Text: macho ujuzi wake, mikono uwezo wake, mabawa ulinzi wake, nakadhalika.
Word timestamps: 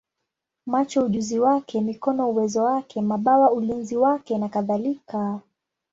macho 0.65 1.05
ujuzi 1.05 1.39
wake, 1.39 1.81
mikono 1.81 2.29
uwezo 2.29 2.63
wake, 2.63 3.01
mabawa 3.01 3.51
ulinzi 3.51 3.97
wake, 3.97 4.37
nakadhalika. 4.37 5.39